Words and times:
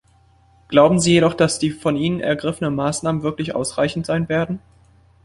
Glauben 0.67 0.99
Sie 0.99 1.13
jedoch, 1.13 1.35
dass 1.35 1.59
die 1.59 1.69
von 1.69 1.95
Ihnen 1.95 2.21
ergriffenen 2.21 2.73
Maßnahmen 2.73 3.21
wirklich 3.21 3.53
ausreichend 3.53 4.07
sein 4.07 4.29
werden? 4.29 4.59